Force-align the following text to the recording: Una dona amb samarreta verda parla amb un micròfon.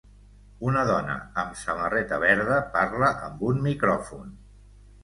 Una 0.69 0.85
dona 0.91 1.17
amb 1.43 1.59
samarreta 1.65 2.19
verda 2.27 2.59
parla 2.79 3.13
amb 3.31 3.47
un 3.53 3.63
micròfon. 3.71 4.39